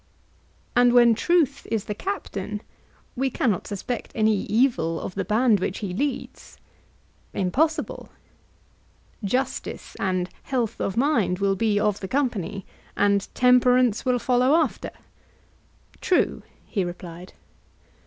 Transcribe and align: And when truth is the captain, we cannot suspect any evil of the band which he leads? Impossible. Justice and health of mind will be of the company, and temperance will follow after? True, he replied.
And 0.75 0.93
when 0.93 1.13
truth 1.13 1.67
is 1.69 1.85
the 1.85 1.93
captain, 1.93 2.63
we 3.15 3.29
cannot 3.29 3.67
suspect 3.67 4.11
any 4.15 4.35
evil 4.45 4.99
of 4.99 5.13
the 5.13 5.23
band 5.23 5.59
which 5.59 5.77
he 5.77 5.93
leads? 5.93 6.57
Impossible. 7.35 8.09
Justice 9.23 9.95
and 9.99 10.27
health 10.41 10.79
of 10.81 10.97
mind 10.97 11.37
will 11.37 11.55
be 11.55 11.79
of 11.79 11.99
the 11.99 12.07
company, 12.07 12.65
and 12.97 13.27
temperance 13.35 14.03
will 14.03 14.17
follow 14.17 14.55
after? 14.55 14.89
True, 16.01 16.41
he 16.65 16.83
replied. 16.83 17.33